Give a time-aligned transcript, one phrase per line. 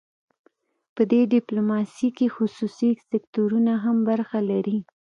[0.95, 4.77] په دې ډیپلوماسي کې خصوصي سکتورونه هم برخه لري